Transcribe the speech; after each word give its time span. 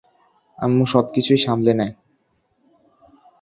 আম্মু 0.59 0.83
সবকিছুই 0.85 1.39
সামলে 1.45 1.71
নেয়। 1.73 1.93